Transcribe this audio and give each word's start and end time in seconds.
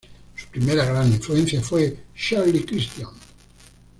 Su 0.35 0.47
primera 0.47 0.83
gran 0.83 1.09
influencia 1.09 1.61
fue 1.61 2.05
Charlie 2.15 2.65
Christian. 2.65 3.09